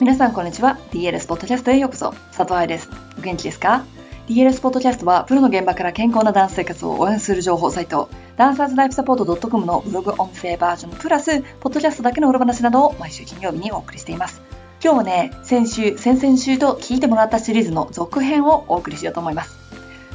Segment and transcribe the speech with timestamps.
[0.00, 0.78] 皆さんこんにちは。
[0.92, 2.12] DLS ポッドキャストへようこそ。
[2.34, 2.88] 佐藤愛です。
[3.18, 3.84] お元気ですか
[4.28, 8.08] ?DLS ポッドキャストは、プロの現場から健康なダンス生活を応援する情報サイト、
[8.38, 14.40] ダンサーズライフサポート .com のブログ音声バージョンプラス、ポッドキャストだけの裏話などを毎週金曜日にお送りしています。
[14.82, 19.58] 今日はね、先週、先々週と聞いてもらったシリーズの続編をお送りしようと思います。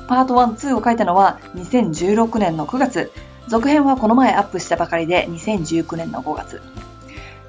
[0.07, 3.11] パート1、2を書いたのは2016年の9月、
[3.47, 6.84] 続編はこの前アップしたばかりで2019年の5月。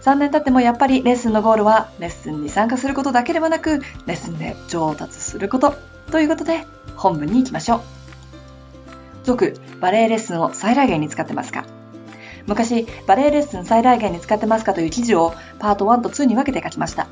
[0.06, 5.74] 3年経ってもやっぱりレッスンのゴールはレッスンに参加することだけではなくレッスンで上達すること
[6.12, 7.80] ということで本文に行きましょう。
[9.24, 11.64] 続、バレエレッスンを最大限に使ってますか？
[12.46, 17.08] 昔、バレエレッスン最大限に使ってますかという記事をパート1と2に分けて書きました。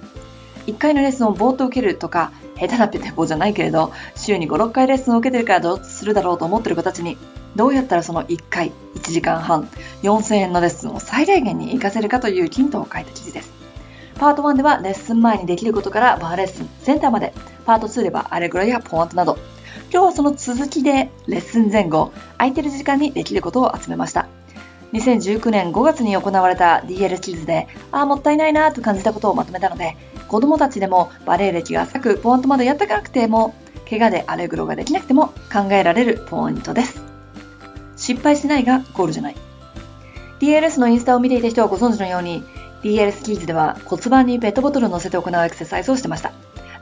[0.69, 7.19] 1回のレッスンをぼーっと受けるとか、下手なペテボじゃないけれど、週に5、6回レッスンを受けてるからどうするだろうと思ってる子たちに、
[7.57, 9.69] どうやったらその1回、1時間半、
[10.03, 13.53] 4000円のレッスンを最大限に活かせるかというヒントを書いた記事です。
[14.19, 17.33] パート1ではレッスン前にできることからバーレッスン、センターまで、
[17.67, 19.39] パート2ではアレグロやポワントなど、
[19.93, 24.27] 今日はその続きでレッスン前後、空いてる時間にできることを集めました。
[24.93, 29.97] 2019年5月に行われた DL キズで、ああ、もったいないなと感じたことをまとめたので、
[30.29, 33.55] 子供たちでもバレエ歴が浅くポワントまでやってかなくても、
[33.89, 37.14] 怪我でアレグロができなくても考えられるポイントです。
[38.05, 39.37] 失敗しないがゴールじゃない。
[40.39, 42.45] DLS のインスタを見ていた人はご存知のように、
[42.83, 46.33] DLS キーズでは骨盤にペットボトルを乗せて行うエクササイズをしてました。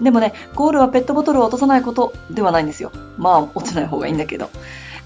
[0.00, 2.90] でもね、ゴールはペットボトルを落とさないことではないんですよ。
[3.18, 4.50] まあ、落ちない方がいいんだけど。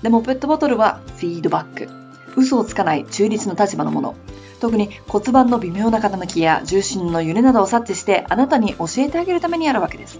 [0.00, 1.88] でもペットボトルはフィードバック。
[2.34, 4.14] 嘘をつかない中立の立場のもの。
[4.58, 10.18] 特に骨盤の微妙な傾きや重心の揺れなどを察知してあなたに教えてあげるためにあるわけです。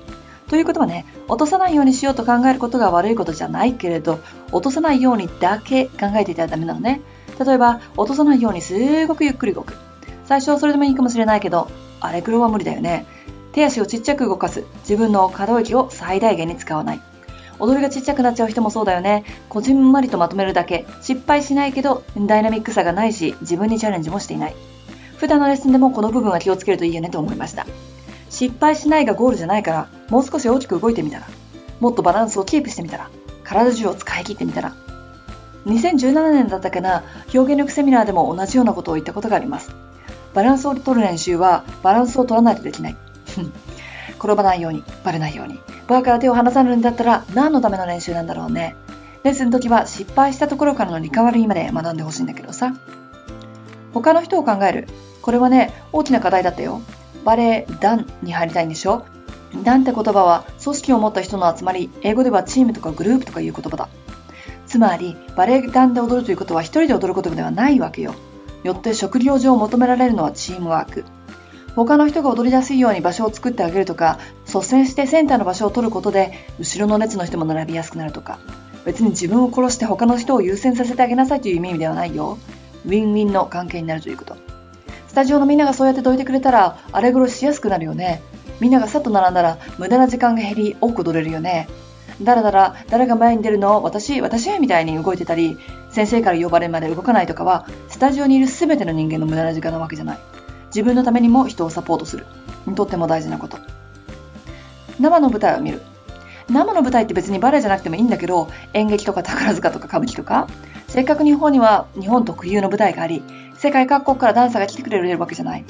[0.49, 4.21] ということはね、落とさないようにしようと考えることが悪いことじゃないけれど、
[4.53, 7.01] 落とさないようにだけ考えていたらダメなのね。
[7.45, 9.75] 例えば、落とさないようにすごくゆっくり動く。
[10.25, 11.69] 最初はそれでもいいかもしれないけど、
[12.01, 13.07] あれ黒は無理だよね。
[13.53, 14.65] 手足をちっちゃく動かす。
[14.81, 17.01] 自分の可動域を最大限に使わない。
[17.59, 19.25] 踊りがちっちゃくなっちゃう人もそうだよね。
[19.49, 20.87] こじんまりとまとめるだけ。
[21.01, 24.55] 失敗しないけど、ダイナミックさがないし、自分にチャレンジもしていない。
[25.17, 27.67] 普段のレッスンでもこの部分は気をつけるといいよねと思いました。
[28.31, 31.27] 失敗しないがゴールじゃないから、もう少し大きく動いてみたら、
[31.81, 33.11] もっとバランスをキープしてみたら、
[33.45, 34.75] 体中を使い切ってみたら。
[35.67, 37.03] 2017年だったかな、
[37.35, 39.71] 表現力セミナーでも同じようなことを言ったことがあります。
[40.35, 42.97] バランスを取る練習は、バランスを取らないとできない。
[44.19, 45.59] 転ばないように、バレないように。
[45.89, 48.77] バーから手を離されるんだったら、何のための練習なんだろうね。
[49.25, 52.75] レッスンの時は失敗したところからのリカバリーまで学んでほしいんだけどさ。
[53.93, 54.89] 他の人を考える。
[55.23, 56.81] これはね、大きな課題だったよ。
[57.27, 59.05] バレエ団に入りたいんでしょ？
[59.65, 63.89] 団って言葉は組織を持った人の集まり、英語ではチームとかグループとかいう言葉だ。
[64.67, 68.15] つまり、バレエ団で踊るということは一人で踊ることではないわけよ。
[68.63, 71.05] よって食料上求められるのはチームワーク。
[71.75, 78.39] 他の人が踊りやすいように場所を作ってあげるとか、率先してセンターの場所を取ることで、後ろの列の人も並びやすくなるとか、
[78.85, 82.39] 別に自分を殺して他の人を優先させてあげなさいという意味ではないよ。
[82.85, 84.46] ウィンウィンの関係になるということ。
[85.17, 88.21] タジオのみんながそうやってどいてくれたら、あれ殺しやすくなるよね。
[88.61, 91.69] みんながさっと並んだら、無駄な時間が減り、多く踊れるよね。
[92.21, 95.57] だらだら、誰が前に出るの私、私みたいに動いてたり、
[95.89, 100.19] 先生から呼ばれるまで動かないとかは、スタジオにいる全ての人間の無駄な時間なわけじゃない。
[100.67, 102.27] 自分のためにも人をサポートする。
[102.75, 103.57] とっても大事なこと。
[105.01, 105.81] 生の舞台を見る。
[106.51, 110.47] 生の舞台って別にバレエじゃなくてもいいんだけど、演劇とか宝塚とか歌舞伎とか、
[110.89, 113.23] せっかく日本には日本特有の舞台があり、
[113.67, 115.65] 世界各国からダンサーが来てくれるわけじゃない。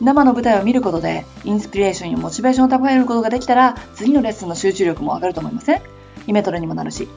[0.00, 5.82] 生の舞台を見ることで、インスピレーションやモチベーションを高めることができたら、次のレッスンの集中力も上がると思いません？
[6.28, 7.08] イメトレにもなるし。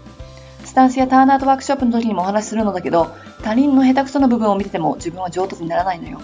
[0.65, 6.19] スタンスやターンアウトワークショップの時にもお話しするのだけど、他人の下手くそな部分を見てても自分は上達にならないのよ。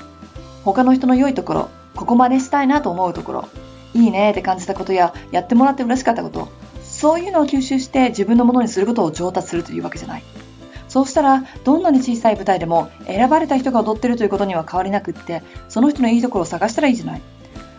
[0.64, 3.48] 他の人の良いところ、ここまでしたいなと思うところ、
[3.94, 6.50] いいねって感じたことや、やってもらって嬉しかったこと、
[6.82, 10.24] そういうのを吸収して自分のものにすることを上達するというわけじゃない。
[10.94, 17.22] そうしたら、どんなに小さい舞台でも選ばれた人が踊ってるということには変わりなくって、その人のいいところを探したらいいじゃない。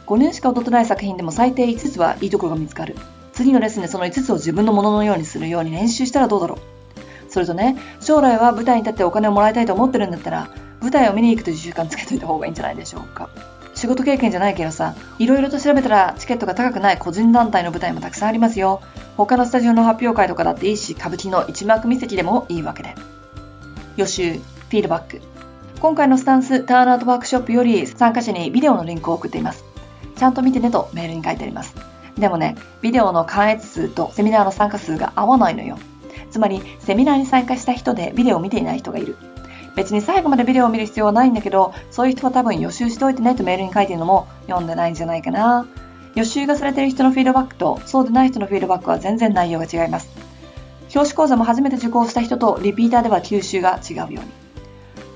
[0.08, 2.96] 5年しか踊ってない作品でも最低5つはいいところが見つかる。
[3.32, 7.31] 次のレッスンでその5つを自分のもののようにするように練習したらどうだろう。
[7.31, 10.49] それとね、将来は舞台に立ってお金をもらいたいと思ってるんだったら、
[10.81, 13.28] 舞台を見に行くという習慣つけといた方がいいんじゃないでしょうか。
[13.76, 18.81] 仕事経験じゃないけどさ、いろいろと調べたらチケットが高くない個人団体の舞台もたくさんありますよ。
[19.16, 22.94] 他のスタジオの発表会とかだっていいし、歌舞伎の一幕見席でもいいわけで。
[23.96, 25.20] 予習、フィードバック。
[25.81, 29.64] 今回のスタンスターンアウトワークショップより参加者にビデオのリンクを送っています。
[30.16, 31.75] ちゃんと見てねとメールに書いてあります。
[32.19, 35.78] でもね、ビデオの関越数とセミナーの参加数が合わないのよ。
[36.31, 39.17] つまり、セミナーに参加した人でビデオを見ていない人がいる。
[39.76, 45.67] 別に最後までビデオを見る必要はないんだけど、そういう人は多分予習しておいてねとメールに書いてるのも読んでないんじゃないかな。
[46.14, 50.08] 予習がされている人のフィードバックとそうでない人のフィードバックは全然内容が違います。
[50.88, 54.20] 教師講座も初めて受講した人とリピーターでは吸収が違うように。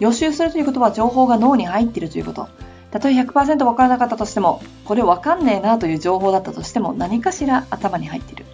[0.01, 2.49] 予習するということは情報が脳に入っているということ。
[2.91, 8.47] たとえ100%分からなかったとしても、これ分かんねえなという情報だったとしても何かしら頭に入っている。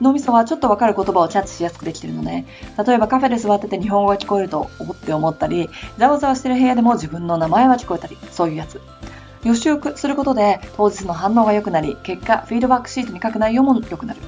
[0.00, 2.44] 脳みそはちょっとわかる言葉をキャッチしやすくできているので、
[2.84, 5.68] 例えばカフェで座ってて日本語が聞こえると思って思ったり、
[5.98, 8.80] ざわざわしている部屋でも自分の名前は聞こえたり、そういうやつ。
[9.44, 14.20] 予習することで当日の反応が良くなり、結果、フィードバックシートに書く内容も良くなる。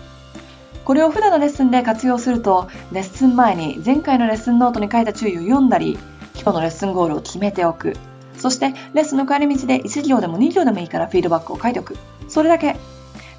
[0.85, 5.99] これを普段のレッスンで活用すると、レッスン前に前回のレッスンノートに書いた注意を読んだり、
[6.35, 7.97] 今日のレッスンゴールを決めておく。
[8.37, 11.97] そして、レッスンの帰り道で1行でも2行でもいいからフィードバックを書いておく。
[12.29, 12.77] それだけ。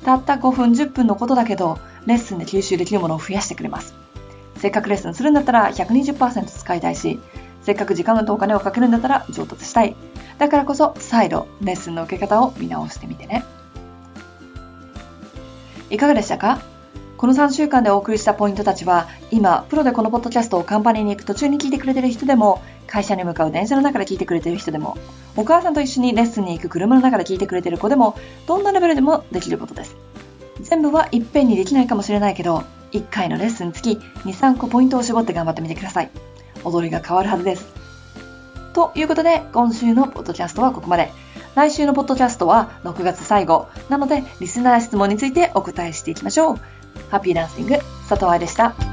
[0.05, 3.93] たった5分、10分のことだけど、レッスンで吸収できるものを増やしてくれます。
[4.57, 7.19] せっかくレッスンするんだったら120%使いたいし、
[7.63, 9.95] せっかく時間とお金をかけるんだったら上達したい。
[10.37, 13.43] だからこそ再度レッスンの受け方を見直してみてね。
[15.89, 16.59] いかがでしたか？
[17.17, 24.97] この3週間でお送りしたポイントたちは、今、プロでこのポッドキャストをカンパニーに行く途中に聞いてくれてる人でも、会社に向かう電車の中で聞いてくれてる人でも、
[25.37, 29.95] お母さんと一緒にレッスンに行く車の中で聞いてくれてる子でも、どんなレベルでもできることです？
[30.63, 33.99] 全部はいっぺんにできないかもしれないけど、1回のレッスンにつき2、
[34.33, 36.09] 3個ポイントを絞って頑張ってみてください。
[36.65, 37.82] 踊りが変わるはずです。
[38.73, 41.11] ということで、今週のポッドキャストはここまで。
[41.55, 43.69] 来週のポッドキャストは6月最後。
[43.89, 46.57] なので、リスナー質問についてお答えしていきましょう。
[47.11, 47.77] ハッピーダンシング、
[48.09, 48.92] 佐藤愛でした。